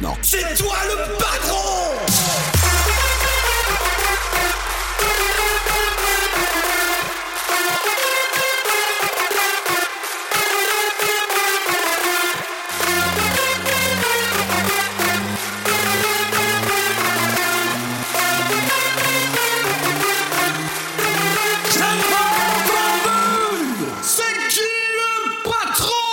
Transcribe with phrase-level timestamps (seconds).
[0.00, 0.16] maintenant.
[0.22, 1.56] C'est toi le patron
[24.02, 26.05] C'est qui le patron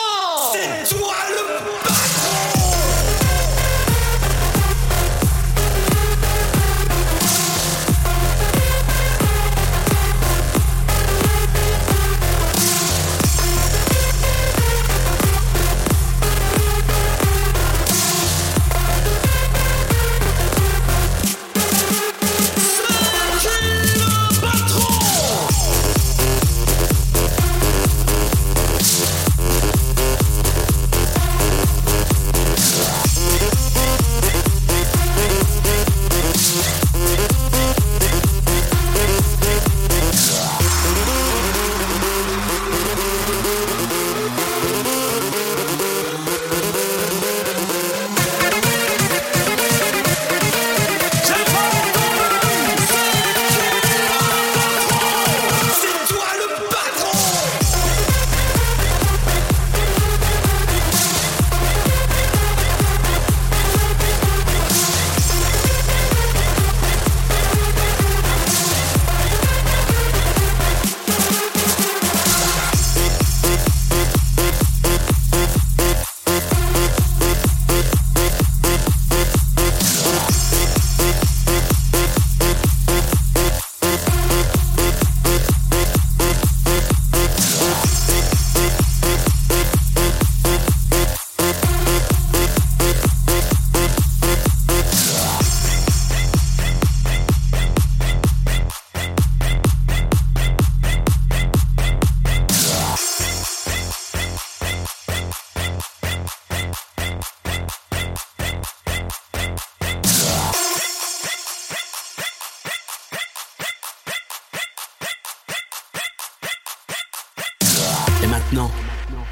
[118.53, 118.71] maintenant,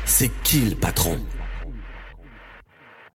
[0.06, 1.20] c'est qui le patron?